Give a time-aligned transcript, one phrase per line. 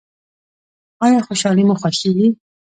[1.05, 2.27] ایا خوشحالي مو خوښیږي؟